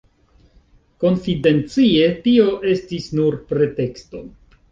Konfidencie, 1.03 2.09
tio 2.27 2.47
estis 2.73 3.07
nur 3.19 3.39
preteksto. 3.53 4.25